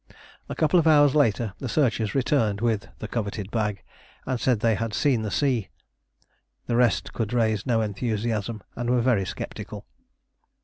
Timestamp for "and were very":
8.75-9.25